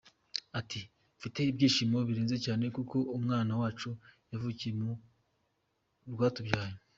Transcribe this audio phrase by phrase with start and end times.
[0.59, 0.79] Ati:
[1.17, 3.89] Mfite ibyishimo birenze cyane kuko umwana wacu
[4.29, 4.91] yavukiye mu
[6.13, 6.75] rwatubyaye.